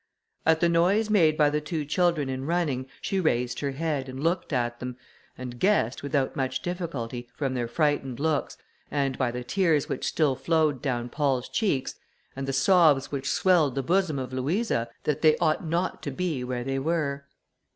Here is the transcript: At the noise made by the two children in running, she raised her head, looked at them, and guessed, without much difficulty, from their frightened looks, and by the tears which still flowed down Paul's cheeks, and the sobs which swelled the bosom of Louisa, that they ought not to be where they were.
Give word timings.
At 0.47 0.61
the 0.61 0.67
noise 0.67 1.11
made 1.11 1.37
by 1.37 1.51
the 1.51 1.61
two 1.61 1.85
children 1.85 2.27
in 2.27 2.45
running, 2.47 2.87
she 3.03 3.19
raised 3.19 3.59
her 3.59 3.69
head, 3.73 4.09
looked 4.19 4.51
at 4.51 4.79
them, 4.79 4.97
and 5.37 5.59
guessed, 5.59 6.01
without 6.01 6.35
much 6.35 6.63
difficulty, 6.63 7.27
from 7.35 7.53
their 7.53 7.67
frightened 7.67 8.19
looks, 8.19 8.57
and 8.89 9.15
by 9.15 9.29
the 9.29 9.43
tears 9.43 9.87
which 9.87 10.07
still 10.07 10.35
flowed 10.35 10.81
down 10.81 11.09
Paul's 11.09 11.47
cheeks, 11.49 11.93
and 12.35 12.47
the 12.47 12.51
sobs 12.51 13.11
which 13.11 13.29
swelled 13.29 13.75
the 13.75 13.83
bosom 13.83 14.17
of 14.17 14.33
Louisa, 14.33 14.89
that 15.03 15.21
they 15.21 15.37
ought 15.37 15.63
not 15.63 16.01
to 16.01 16.09
be 16.09 16.43
where 16.43 16.63
they 16.63 16.79
were. 16.79 17.25